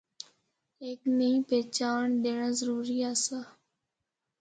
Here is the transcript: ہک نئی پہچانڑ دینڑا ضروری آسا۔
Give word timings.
ہک 0.83 1.01
نئی 1.17 1.33
پہچانڑ 1.49 2.05
دینڑا 2.23 2.49
ضروری 2.59 2.97
آسا۔ 3.11 3.39